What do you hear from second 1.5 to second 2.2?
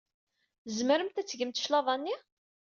cclaḍa-nni?